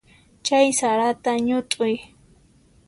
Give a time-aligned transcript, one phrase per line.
[0.45, 1.95] Chay sarata ñut'uy.